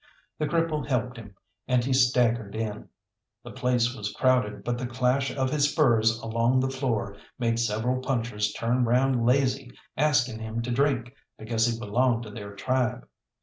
The 0.39 0.47
cripple 0.47 0.87
helped 0.87 1.17
him, 1.17 1.35
and 1.67 1.85
he 1.85 1.93
staggered 1.93 2.55
in. 2.55 2.89
The 3.43 3.51
place 3.51 3.95
was 3.95 4.11
crowded, 4.11 4.63
but 4.63 4.79
the 4.79 4.87
clash 4.87 5.29
of 5.29 5.51
his 5.51 5.69
spurs 5.69 6.17
along 6.21 6.59
the 6.59 6.71
floor 6.71 7.15
made 7.37 7.59
several 7.59 8.01
punchers 8.01 8.51
turn 8.53 8.83
round 8.83 9.23
lazy, 9.27 9.69
asking 9.95 10.39
him 10.39 10.63
to 10.63 10.71
drink, 10.71 11.13
because 11.37 11.67
he 11.67 11.77
belonged 11.77 12.23
to 12.23 12.31
their 12.31 12.55
tribe. 12.55 13.07